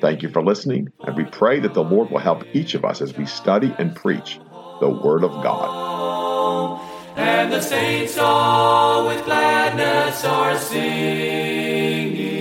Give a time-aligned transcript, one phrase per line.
[0.00, 3.00] Thank you for listening, and we pray that the Lord will help each of us
[3.02, 4.38] as we study and preach
[4.80, 6.80] the Word of God.
[7.16, 12.38] And the saints all with gladness are singing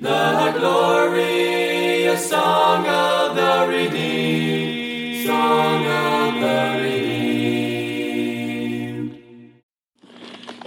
[0.00, 7.12] the glorious song of the redeemed, song of the redeemed.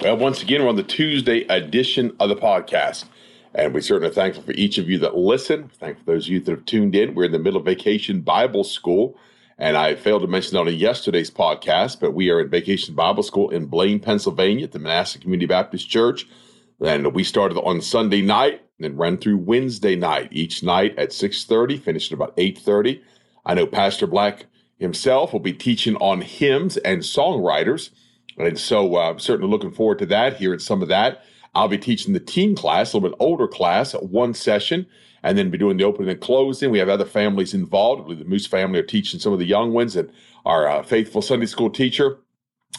[0.04, 3.06] Well, once again, we're on the Tuesday edition of the podcast.
[3.58, 5.70] And we certainly are thankful for each of you that listen.
[5.80, 7.16] Thankful for those of you that have tuned in.
[7.16, 9.18] We're in the middle of Vacation Bible School.
[9.58, 13.50] And I failed to mention on yesterday's podcast, but we are in Vacation Bible School
[13.52, 16.28] in Blain, Pennsylvania, at the Manassas Community Baptist Church.
[16.84, 21.80] And we started on Sunday night and ran through Wednesday night, each night at 6.30,
[21.80, 23.00] finished at about 8.30.
[23.46, 27.92] I know Pastor Black himself will be teaching on hymns and songwriters.
[28.38, 31.24] And so uh, I'm certainly looking forward to that, hearing some of that.
[31.56, 34.86] I'll be teaching the teen class, a little bit older class, one session,
[35.24, 36.70] and then be doing the opening and closing.
[36.70, 38.20] We have other families involved.
[38.20, 40.12] The Moose family are teaching some of the young ones, and
[40.46, 42.20] our uh, faithful Sunday school teacher,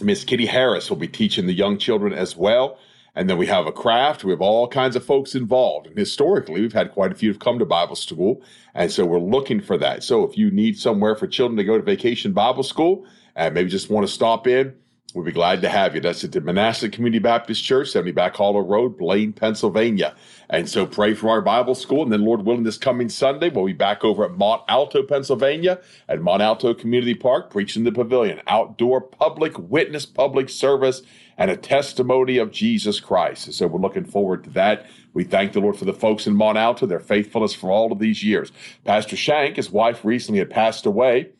[0.00, 2.78] Miss Kitty Harris, will be teaching the young children as well.
[3.16, 4.24] And then we have a craft.
[4.24, 5.86] We have all kinds of folks involved.
[5.86, 8.42] And historically, we've had quite a few have come to Bible school.
[8.74, 10.04] And so we're looking for that.
[10.04, 13.70] So if you need somewhere for children to go to vacation Bible school and maybe
[13.70, 14.74] just want to stop in,
[15.16, 16.02] We'd be glad to have you.
[16.02, 20.14] That's at the Manassas Community Baptist Church, 70 Back Hollow Road, Blain, Pennsylvania.
[20.50, 22.02] And so pray for our Bible school.
[22.02, 25.80] And then, Lord willing, this coming Sunday, we'll be back over at Mont Alto, Pennsylvania,
[26.06, 31.00] at Mont Alto Community Park, preaching the pavilion, outdoor public witness, public service,
[31.38, 33.46] and a testimony of Jesus Christ.
[33.46, 34.86] And so we're looking forward to that.
[35.14, 38.00] We thank the Lord for the folks in Mont Alto, their faithfulness for all of
[38.00, 38.52] these years.
[38.84, 41.30] Pastor Shank, his wife recently had passed away.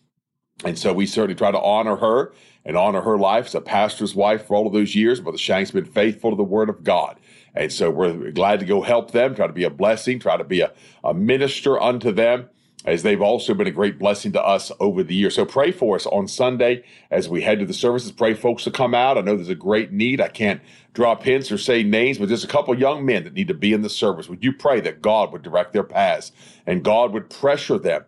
[0.64, 2.32] And so we certainly try to honor her
[2.64, 5.20] and honor her life as a pastor's wife for all of those years.
[5.20, 7.18] Brother Shank's been faithful to the Word of God.
[7.54, 10.44] And so we're glad to go help them, try to be a blessing, try to
[10.44, 10.72] be a,
[11.04, 12.50] a minister unto them,
[12.84, 15.34] as they've also been a great blessing to us over the years.
[15.34, 18.12] So pray for us on Sunday as we head to the services.
[18.12, 19.16] Pray folks to come out.
[19.16, 20.20] I know there's a great need.
[20.20, 20.60] I can't
[20.92, 23.72] drop hints or say names, but there's a couple young men that need to be
[23.72, 24.28] in the service.
[24.28, 26.32] Would you pray that God would direct their paths
[26.66, 28.04] and God would pressure them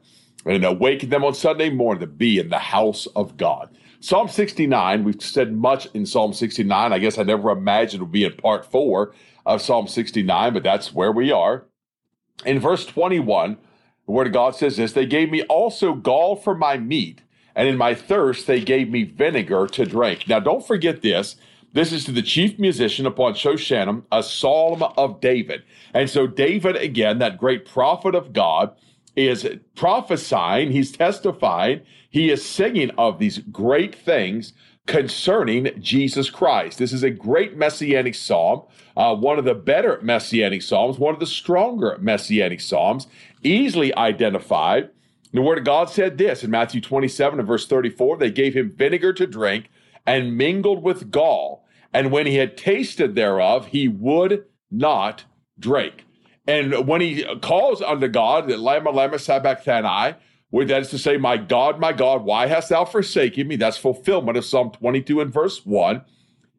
[0.48, 3.76] and awaken them on Sunday morning to be in the house of God?
[4.00, 6.92] Psalm 69, we've said much in Psalm 69.
[6.92, 9.12] I guess I never imagined it would be in part four
[9.44, 11.64] of Psalm 69, but that's where we are.
[12.46, 13.56] In verse 21,
[14.06, 17.22] the word of God says this They gave me also gall for my meat,
[17.56, 20.28] and in my thirst they gave me vinegar to drink.
[20.28, 21.36] Now, don't forget this.
[21.72, 25.62] This is to the chief musician upon Shoshannim, a psalm of David.
[25.92, 28.74] And so, David, again, that great prophet of God,
[29.26, 31.80] is prophesying, he's testifying,
[32.10, 34.52] he is singing of these great things
[34.86, 36.78] concerning Jesus Christ.
[36.78, 38.62] This is a great messianic psalm,
[38.96, 43.06] uh, one of the better messianic psalms, one of the stronger messianic psalms,
[43.42, 44.90] easily identified.
[45.32, 48.72] The Word of God said this in Matthew 27 and verse 34 they gave him
[48.74, 49.70] vinegar to drink
[50.06, 51.66] and mingled with gall.
[51.92, 55.24] And when he had tasted thereof, he would not
[55.58, 56.06] drink.
[56.48, 60.16] And when he calls unto God, Lama Lama Sabachthani,
[60.48, 63.56] which that is to say, My God, my God, why hast thou forsaken me?
[63.56, 66.02] That's fulfillment of Psalm 22 and verse 1.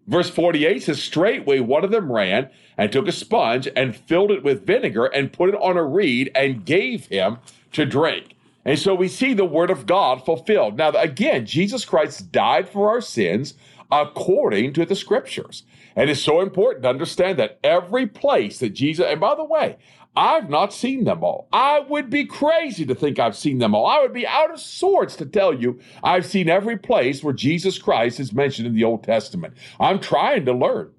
[0.05, 4.43] Verse 48 says, Straightway one of them ran and took a sponge and filled it
[4.43, 7.39] with vinegar and put it on a reed and gave him
[7.73, 8.35] to drink.
[8.65, 10.77] And so we see the word of God fulfilled.
[10.77, 13.55] Now, again, Jesus Christ died for our sins
[13.91, 15.63] according to the scriptures.
[15.99, 19.75] And it's so important to understand that every place that Jesus, and by the way,
[20.15, 21.49] I've not seen them all.
[21.51, 23.85] I would be crazy to think I've seen them all.
[23.85, 27.77] I would be out of sorts to tell you I've seen every place where Jesus
[27.77, 29.55] Christ is mentioned in the Old Testament.
[29.77, 30.93] I'm trying to learn.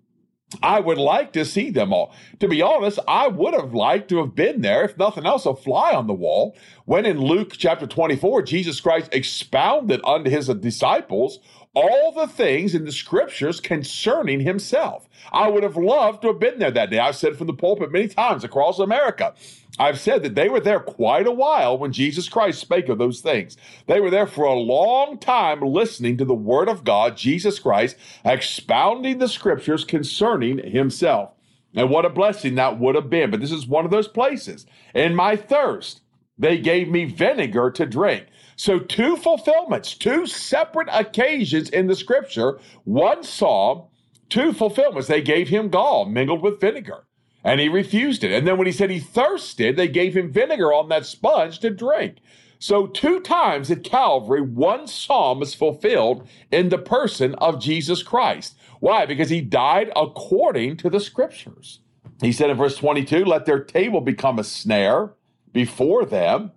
[0.63, 2.13] I would like to see them all.
[2.41, 5.55] To be honest, I would have liked to have been there, if nothing else, a
[5.55, 11.39] fly on the wall, when in Luke chapter 24, Jesus Christ expounded unto his disciples
[11.75, 15.09] all the things in the scriptures concerning himself.
[15.33, 16.99] I would have loved to have been there that day.
[16.99, 19.35] I've said from the pulpit many times across America.
[19.79, 23.21] I've said that they were there quite a while when Jesus Christ spake of those
[23.21, 23.57] things.
[23.87, 27.97] They were there for a long time listening to the word of God, Jesus Christ,
[28.25, 31.31] expounding the scriptures concerning himself.
[31.75, 33.31] And what a blessing that would have been.
[33.31, 34.67] But this is one of those places.
[34.93, 36.01] In my thirst,
[36.37, 38.27] they gave me vinegar to drink.
[38.61, 42.59] So, two fulfillments, two separate occasions in the scripture.
[42.85, 43.85] One psalm,
[44.29, 45.09] two fulfillments.
[45.09, 47.07] They gave him gall mingled with vinegar,
[47.43, 48.33] and he refused it.
[48.33, 51.71] And then when he said he thirsted, they gave him vinegar on that sponge to
[51.71, 52.19] drink.
[52.59, 58.59] So, two times at Calvary, one psalm is fulfilled in the person of Jesus Christ.
[58.81, 59.07] Why?
[59.07, 61.81] Because he died according to the scriptures.
[62.21, 65.15] He said in verse 22, let their table become a snare
[65.51, 66.53] before them,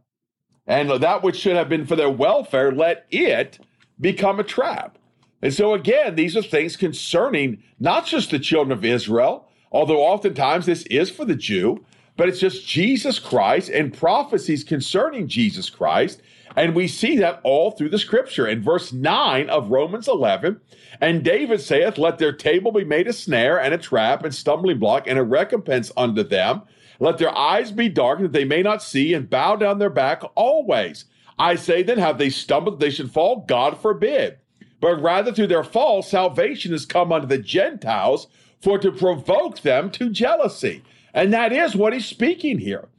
[0.66, 3.60] and that which should have been for their welfare, let it
[4.00, 4.98] become a trap.
[5.42, 10.66] And so, again, these are things concerning not just the children of Israel, although oftentimes
[10.66, 16.22] this is for the Jew, but it's just Jesus Christ and prophecies concerning Jesus Christ.
[16.56, 18.48] And we see that all through the scripture.
[18.48, 20.62] In verse 9 of Romans 11,
[21.02, 24.80] and David saith, Let their table be made a snare and a trap and stumbling
[24.80, 26.62] block and a recompense unto them.
[27.00, 30.24] Let their eyes be darkened that they may not see and bow down their back
[30.36, 31.06] always.
[31.38, 33.46] I say then, have they stumbled they should fall?
[33.48, 34.38] God forbid.
[34.80, 38.28] But rather through their fall, salvation has come unto the Gentiles
[38.62, 40.84] for to provoke them to jealousy.
[41.14, 42.90] And that is what he's speaking here.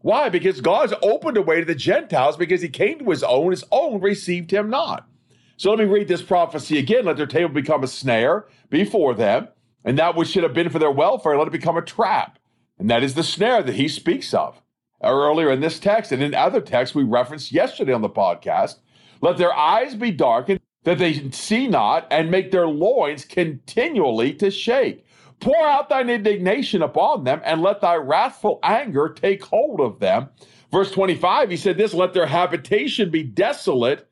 [0.00, 0.28] Why?
[0.28, 3.64] Because God's opened a way to the Gentiles because he came to his own, his
[3.70, 5.08] own received him not.
[5.56, 7.04] So let me read this prophecy again.
[7.04, 9.48] Let their table become a snare before them,
[9.84, 12.37] and that which should have been for their welfare, let it become a trap.
[12.78, 14.60] And that is the snare that he speaks of
[15.02, 18.76] uh, earlier in this text and in other texts we referenced yesterday on the podcast.
[19.20, 24.50] Let their eyes be darkened that they see not, and make their loins continually to
[24.50, 25.04] shake.
[25.40, 30.28] Pour out thine indignation upon them, and let thy wrathful anger take hold of them.
[30.72, 34.08] Verse 25, he said this let their habitation be desolate,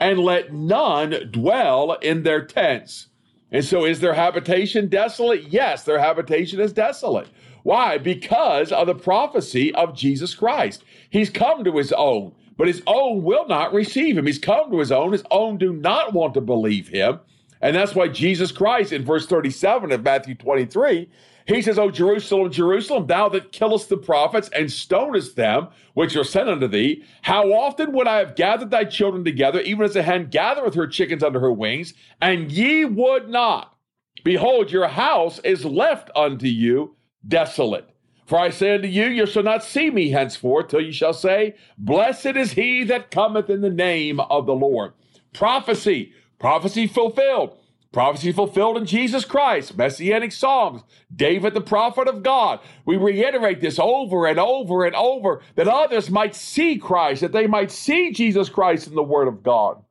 [0.00, 3.08] and let none dwell in their tents.
[3.50, 5.48] And so, is their habitation desolate?
[5.48, 7.28] Yes, their habitation is desolate.
[7.62, 7.98] Why?
[7.98, 10.84] Because of the prophecy of Jesus Christ.
[11.10, 14.26] He's come to his own, but his own will not receive him.
[14.26, 17.20] He's come to his own, his own do not want to believe him.
[17.60, 21.08] And that's why Jesus Christ in verse 37 of Matthew 23,
[21.46, 26.24] he says, O Jerusalem, Jerusalem, thou that killest the prophets and stonest them which are
[26.24, 30.02] sent unto thee, how often would I have gathered thy children together, even as a
[30.02, 31.92] hen gathereth her chickens under her wings,
[32.22, 33.76] and ye would not?
[34.22, 36.94] Behold, your house is left unto you
[37.26, 37.88] desolate.
[38.26, 41.56] For I say unto you, you shall not see me henceforth till you shall say,
[41.76, 44.92] Blessed is he that cometh in the name of the Lord.
[45.32, 47.56] Prophecy Prophecy fulfilled.
[47.92, 50.82] Prophecy fulfilled in Jesus Christ, Messianic Psalms,
[51.14, 52.60] David the prophet of God.
[52.86, 57.48] We reiterate this over and over and over that others might see Christ, that they
[57.48, 59.82] might see Jesus Christ in the Word of God.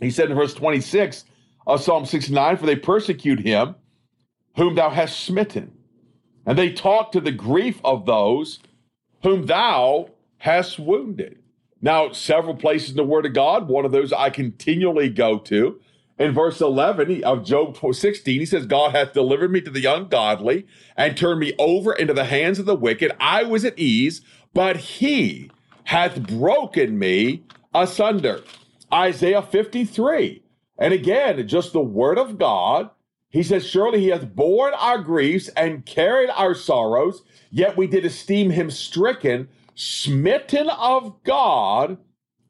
[0.00, 1.24] He said in verse 26
[1.66, 3.76] of Psalm 69 For they persecute him
[4.56, 5.77] whom thou hast smitten,
[6.48, 8.58] and they talk to the grief of those
[9.22, 10.08] whom thou
[10.38, 11.38] hast wounded.
[11.82, 15.78] Now, several places in the Word of God, one of those I continually go to.
[16.18, 20.66] In verse 11 of Job 16, he says, God hath delivered me to the ungodly
[20.96, 23.12] and turned me over into the hands of the wicked.
[23.20, 24.22] I was at ease,
[24.54, 25.50] but he
[25.84, 27.44] hath broken me
[27.74, 28.42] asunder.
[28.90, 30.42] Isaiah 53.
[30.78, 32.88] And again, just the word of God.
[33.30, 38.04] He says, Surely he hath borne our griefs and carried our sorrows, yet we did
[38.04, 41.98] esteem him stricken smitten of God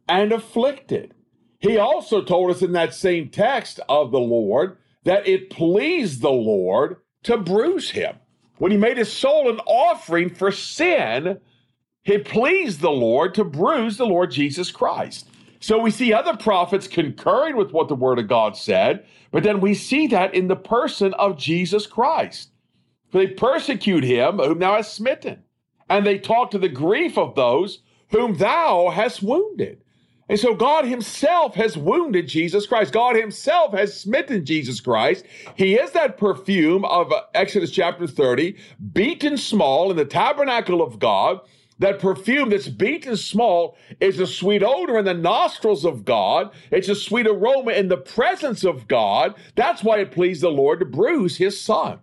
[0.09, 1.15] and afflicted.
[1.59, 6.31] He also told us in that same text of the Lord that it pleased the
[6.31, 8.17] Lord to bruise him.
[8.59, 11.39] When he made his soul an offering for sin,
[12.05, 15.29] it pleased the Lord to bruise the Lord Jesus Christ.
[15.61, 19.61] So we see other prophets concurring with what the Word of God said, but then
[19.61, 22.51] we see that in the person of Jesus Christ.
[23.11, 25.43] For they persecute him whom thou hast smitten
[25.89, 29.83] and they talk to the grief of those whom thou hast wounded.
[30.29, 32.93] And so God Himself has wounded Jesus Christ.
[32.93, 35.25] God Himself has smitten Jesus Christ.
[35.55, 38.57] He is that perfume of Exodus chapter 30,
[38.93, 41.41] beaten small in the tabernacle of God.
[41.79, 46.51] That perfume that's beaten small is a sweet odor in the nostrils of God.
[46.71, 49.35] It's a sweet aroma in the presence of God.
[49.55, 52.01] That's why it pleased the Lord to bruise His Son.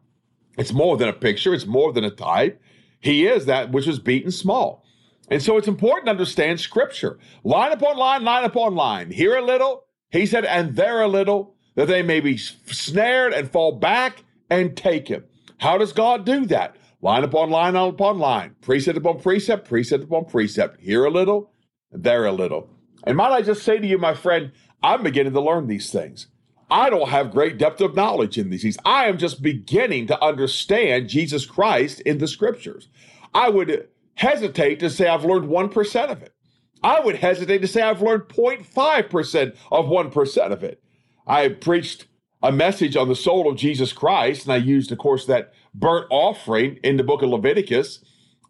[0.57, 2.61] It's more than a picture, it's more than a type.
[3.01, 4.83] He is that which was beaten small.
[5.29, 7.19] And so it's important to understand scripture.
[7.43, 9.11] Line upon line, line upon line.
[9.11, 13.51] Here a little, he said, and there a little, that they may be snared and
[13.51, 15.25] fall back and take him.
[15.57, 16.77] How does God do that?
[17.05, 20.81] Line upon line upon line, precept upon precept, precept upon precept.
[20.81, 21.51] Here a little,
[21.91, 22.67] there a little.
[23.03, 26.25] And might I just say to you, my friend, I'm beginning to learn these things.
[26.71, 28.79] I don't have great depth of knowledge in these things.
[28.85, 32.87] I am just beginning to understand Jesus Christ in the scriptures.
[33.35, 36.33] I would hesitate to say I've learned 1% of it.
[36.81, 40.81] I would hesitate to say I've learned 0.5% of 1% of it.
[41.27, 42.07] I preached
[42.41, 46.07] a message on the soul of Jesus Christ, and I used, of course, that burnt
[46.09, 47.99] offering in the book of Leviticus.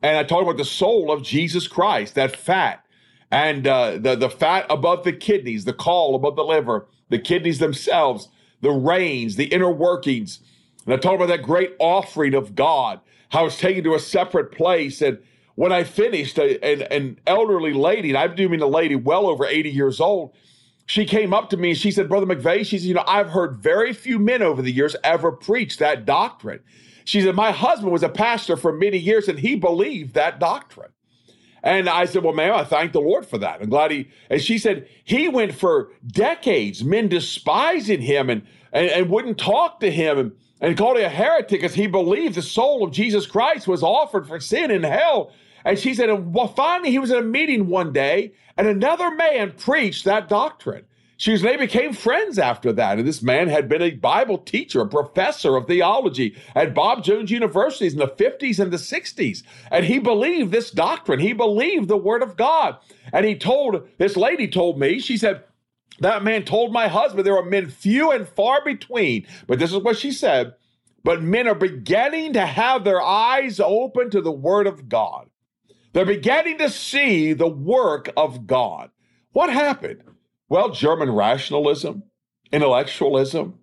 [0.02, 2.86] And I talked about the soul of Jesus Christ, that fat,
[3.32, 7.60] and uh, the, the fat above the kidneys, the caul above the liver, the kidneys
[7.60, 8.30] themselves,
[8.62, 10.40] the reins, the inner workings.
[10.86, 14.52] And I talked about that great offering of God, how it's taken to a separate
[14.52, 15.02] place.
[15.02, 15.20] And
[15.56, 19.46] when I finished, an, an elderly lady, and I do mean a lady well over
[19.46, 20.34] 80 years old,
[20.86, 23.30] she came up to me and she said, Brother McVeigh, she said, You know, I've
[23.30, 26.60] heard very few men over the years ever preach that doctrine.
[27.06, 30.92] She said, My husband was a pastor for many years and he believed that doctrine.
[31.64, 33.62] And I said, Well, ma'am, I thank the Lord for that.
[33.62, 38.42] I'm glad he, and she said, He went for decades, men despising him and,
[38.74, 42.36] and, and wouldn't talk to him and, and called him a heretic because he believed
[42.36, 45.32] the soul of Jesus Christ was offered for sin in hell.
[45.64, 49.52] And she said, well, finally, he was at a meeting one day, and another man
[49.52, 50.86] preached that doctrine.
[51.18, 52.98] She they became friends after that.
[52.98, 57.32] And this man had been a Bible teacher, a professor of theology at Bob Jones
[57.32, 59.44] Universities in the 50s and the 60s.
[59.72, 61.20] And he believed this doctrine.
[61.20, 62.78] He believed the word of God.
[63.14, 65.44] And he told, this lady told me, she said,
[66.00, 69.26] that man told my husband there are men few and far between.
[69.48, 70.54] But this is what she said.
[71.04, 75.30] But men are beginning to have their eyes open to the word of God.
[75.94, 78.90] They're beginning to see the work of God.
[79.32, 80.02] What happened?
[80.48, 82.04] Well, German rationalism,
[82.52, 83.60] intellectualism,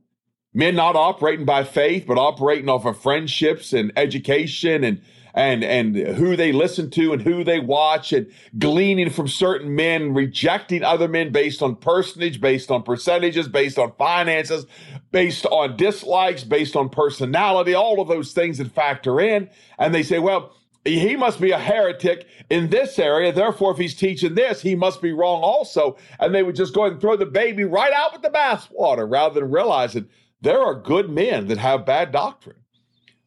[0.53, 5.01] men not operating by faith, but operating off of friendships and education and
[5.35, 10.13] and and who they listen to and who they watch and gleaning from certain men,
[10.13, 14.67] rejecting other men based on personage, based on percentages, based on finances,
[15.11, 19.49] based on dislikes, based on personality, all of those things that factor in.
[19.79, 23.33] And they say, well, he must be a heretic in this area.
[23.33, 25.97] Therefore, if he's teaching this, he must be wrong also.
[26.19, 29.41] And they would just go and throw the baby right out with the bathwater rather
[29.41, 30.09] than realizing
[30.41, 32.57] there are good men that have bad doctrine.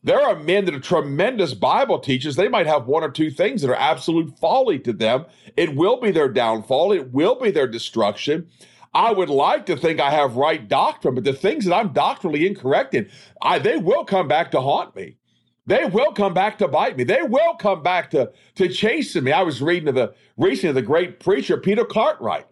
[0.03, 2.35] There are men that are tremendous Bible teachers.
[2.35, 5.25] They might have one or two things that are absolute folly to them.
[5.57, 8.47] It will be their downfall, it will be their destruction.
[8.93, 12.47] I would like to think I have right doctrine, but the things that I'm doctrinally
[12.47, 13.09] incorrect in,
[13.41, 15.17] I, they will come back to haunt me.
[15.67, 17.03] They will come back to bite me.
[17.03, 19.31] They will come back to, to chasing me.
[19.31, 22.45] I was reading of the recently the great preacher Peter Cartwright.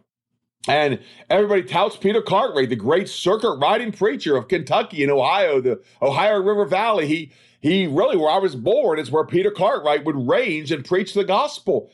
[0.67, 5.81] And everybody touts Peter Cartwright, the great circuit riding preacher of Kentucky and Ohio, the
[6.01, 7.05] Ohio River Valley.
[7.05, 11.13] He he really where I was born is where Peter Cartwright would range and preach
[11.13, 11.91] the gospel.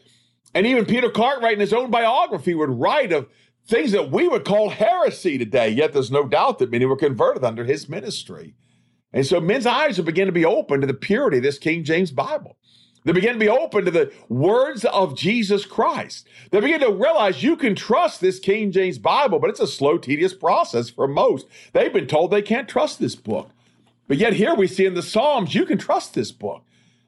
[0.53, 3.27] And even Peter Cartwright in his own biography would write of
[3.65, 5.69] things that we would call heresy today.
[5.69, 8.55] Yet there's no doubt that many were converted under his ministry.
[9.11, 11.83] And so men's eyes will begin to be open to the purity of this King
[11.83, 12.57] James Bible.
[13.05, 16.27] They begin to be open to the words of Jesus Christ.
[16.51, 19.97] They begin to realize you can trust this King James Bible, but it's a slow,
[19.97, 21.47] tedious process for most.
[21.73, 23.51] They've been told they can't trust this book.
[24.07, 26.63] But yet, here we see in the Psalms, you can trust this book.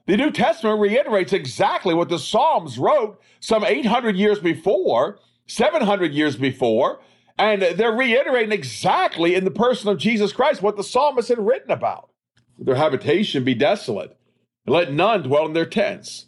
[0.06, 6.36] The New Testament reiterates exactly what the Psalms wrote some 800 years before, 700 years
[6.36, 7.00] before,
[7.42, 11.72] and they're reiterating exactly in the person of Jesus Christ what the psalmist had written
[11.72, 12.10] about.
[12.56, 14.16] Their habitation be desolate,
[14.64, 16.26] and let none dwell in their tents.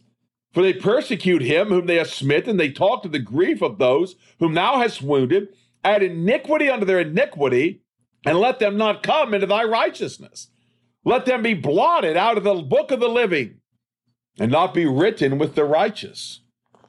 [0.52, 4.16] For they persecute him whom they have smitten, they talk to the grief of those
[4.40, 5.50] whom thou hast wounded,
[5.84, 7.82] add iniquity unto their iniquity,
[8.26, 10.48] and let them not come into thy righteousness.
[11.04, 13.60] Let them be blotted out of the book of the living,
[14.40, 16.40] and not be written with the righteous.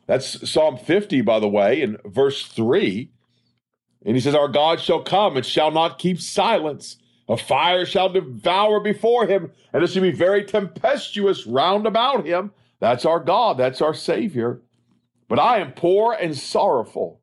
[0.08, 3.12] That's Psalm 50, by the way, in verse 3.
[4.06, 6.98] And he says, Our God shall come and shall not keep silence.
[7.28, 12.52] A fire shall devour before him, and it shall be very tempestuous round about him.
[12.80, 14.62] That's our God, that's our Savior.
[15.28, 17.22] But I am poor and sorrowful.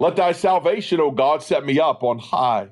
[0.00, 2.70] Let thy salvation, O God, set me up on high.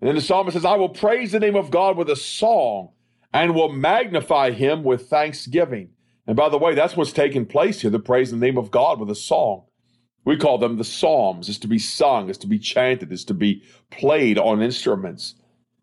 [0.00, 2.90] And then the psalmist says, I will praise the name of God with a song
[3.32, 5.90] and will magnify him with thanksgiving.
[6.26, 9.00] And by the way, that's what's taking place here the praise the name of God
[9.00, 9.64] with a song.
[10.24, 11.48] We call them the Psalms.
[11.48, 15.34] It's to be sung, it's to be chanted, it's to be played on instruments.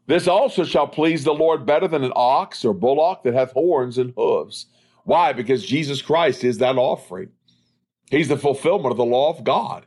[0.07, 3.97] This also shall please the Lord better than an ox or bullock that hath horns
[3.97, 4.65] and hooves.
[5.03, 5.33] Why?
[5.33, 7.29] Because Jesus Christ is that offering.
[8.09, 9.85] He's the fulfillment of the law of God.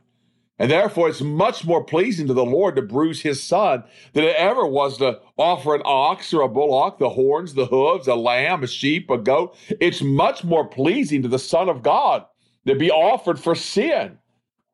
[0.59, 3.83] And therefore, it's much more pleasing to the Lord to bruise his son
[4.13, 8.07] than it ever was to offer an ox or a bullock, the horns, the hooves,
[8.07, 9.57] a lamb, a sheep, a goat.
[9.81, 12.25] It's much more pleasing to the Son of God
[12.65, 14.19] to be offered for sin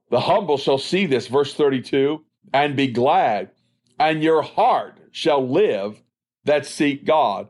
[0.09, 2.23] the humble shall see this, verse 32,
[2.53, 3.51] and be glad,
[3.99, 6.01] and your heart shall live
[6.45, 7.49] that seek God.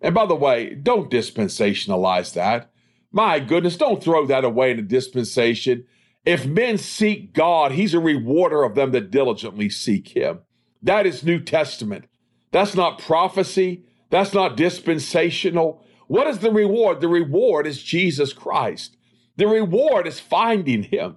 [0.00, 2.70] And by the way, don't dispensationalize that.
[3.10, 5.86] My goodness, don't throw that away in a dispensation.
[6.24, 10.40] If men seek God, He's a rewarder of them that diligently seek Him.
[10.82, 12.06] That is New Testament.
[12.52, 13.84] That's not prophecy.
[14.10, 15.82] That's not dispensational.
[16.08, 17.00] What is the reward?
[17.00, 18.96] The reward is Jesus Christ.
[19.36, 21.16] The reward is finding Him.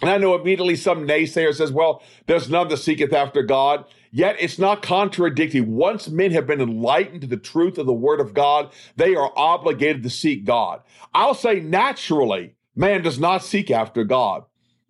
[0.00, 3.84] And I know immediately some naysayer says, well, there's none that seeketh after God.
[4.10, 5.74] Yet it's not contradicting.
[5.74, 9.32] Once men have been enlightened to the truth of the word of God, they are
[9.36, 10.82] obligated to seek God.
[11.14, 14.44] I'll say naturally, man does not seek after God.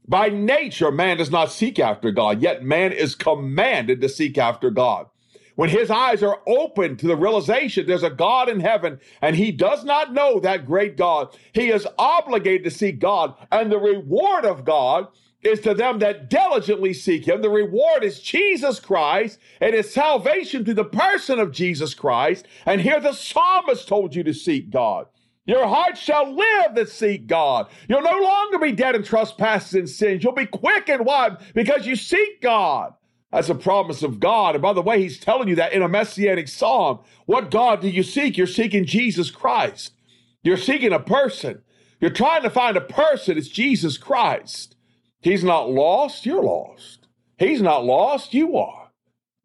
[0.09, 4.71] By nature, man does not seek after God, yet man is commanded to seek after
[4.71, 5.07] God.
[5.55, 9.53] When his eyes are open to the realization there's a God in heaven and he
[9.53, 13.35] does not know that great God, he is obligated to seek God.
[13.51, 15.09] And the reward of God
[15.43, 17.43] is to them that diligently seek him.
[17.43, 22.47] The reward is Jesus Christ and his salvation through the person of Jesus Christ.
[22.65, 25.07] And here the psalmist told you to seek God.
[25.45, 27.67] Your heart shall live that seek God.
[27.89, 30.23] You'll no longer be dead in trespasses and sins.
[30.23, 32.95] You'll be quick and wide because you seek God.
[33.33, 34.55] That's a promise of God.
[34.55, 37.01] And by the way, he's telling you that in a messianic psalm.
[37.25, 38.37] What God do you seek?
[38.37, 39.95] You're seeking Jesus Christ.
[40.43, 41.63] You're seeking a person.
[41.99, 43.39] You're trying to find a person.
[43.39, 44.77] It's Jesus Christ.
[45.21, 46.27] He's not lost.
[46.27, 47.07] You're lost.
[47.39, 48.35] He's not lost.
[48.35, 48.91] You are.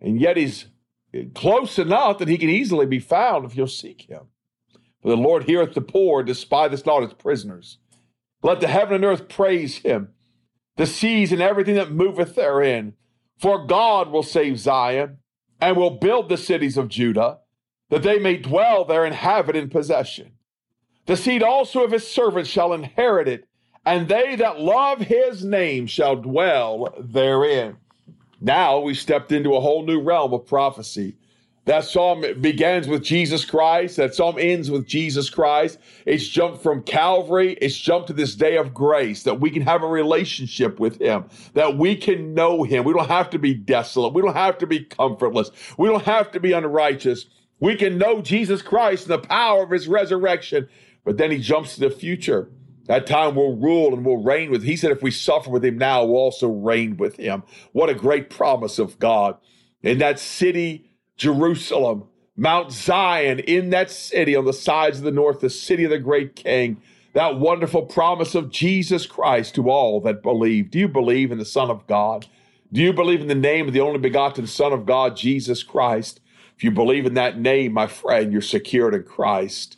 [0.02, 0.66] And yet he's
[1.34, 4.24] close enough that he can easily be found if you'll seek him.
[5.02, 7.78] For the Lord heareth the poor, despiseth not his prisoners.
[8.44, 10.10] Let the heaven and earth praise him,
[10.76, 12.94] the seas and everything that moveth therein.
[13.38, 15.18] For God will save Zion
[15.62, 17.40] and will build the cities of Judah,
[17.90, 20.34] that they may dwell there and have it in possession.
[21.06, 23.48] The seed also of his servants shall inherit it,
[23.86, 27.78] and they that love his name shall dwell therein.
[28.42, 31.16] Now we stepped into a whole new realm of prophecy
[31.68, 33.98] that psalm begins with Jesus Christ.
[33.98, 35.78] That psalm ends with Jesus Christ.
[36.06, 37.58] It's jumped from Calvary.
[37.62, 41.26] It's jumped to this day of grace that we can have a relationship with Him,
[41.56, 42.86] that we can know Him.
[42.86, 44.14] We don't have to be desolate.
[44.14, 45.52] We don't have to be comfortless.
[45.78, 47.26] We don't have to be unrighteous.
[47.60, 50.70] We can know Jesus Christ and the power of His resurrection.
[51.04, 52.50] But then He jumps to the future.
[52.86, 54.64] That time we'll rule and we'll reign with.
[54.64, 57.44] He said, if we suffer with Him now, we'll also reign with Him.
[57.74, 59.36] What a great promise of God.
[59.84, 60.86] In that city,
[61.18, 65.90] Jerusalem, Mount Zion, in that city on the sides of the north, the city of
[65.90, 66.82] the great king,
[67.14, 70.70] that wonderful promise of Jesus Christ to all that believe.
[70.70, 72.28] Do you believe in the Son of God?
[72.72, 76.20] Do you believe in the name of the only begotten Son of God, Jesus Christ?
[76.56, 79.78] If you believe in that name, my friend, you're secured in Christ.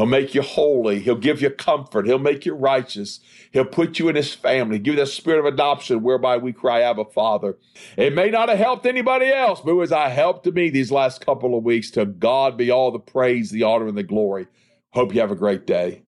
[0.00, 0.98] He'll make you holy.
[1.00, 2.06] He'll give you comfort.
[2.06, 3.20] He'll make you righteous.
[3.50, 6.80] He'll put you in his family, give you the spirit of adoption whereby we cry,
[6.80, 7.58] Abba, Father.
[7.98, 10.90] It may not have helped anybody else, but it was a help to me these
[10.90, 11.90] last couple of weeks.
[11.90, 14.46] To God be all the praise, the honor, and the glory.
[14.94, 16.00] Hope you have a great day.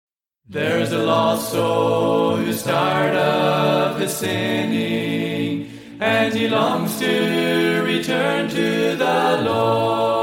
[0.49, 8.95] There's a lost soul who's tired of his sinning, and he longs to return to
[8.95, 10.22] the Lord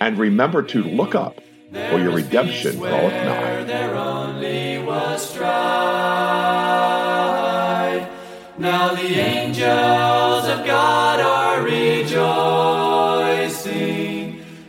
[0.00, 1.40] And remember to look up,
[1.72, 3.64] for your redemption draweth nigh.
[3.64, 5.48] There only was strife.
[8.58, 12.14] Now the angels of God are rejoicing,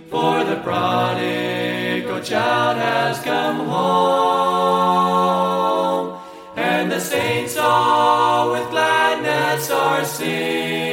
[0.09, 4.99] for the prodigal child has come home,
[6.55, 10.88] and the saints all with gladness are singing.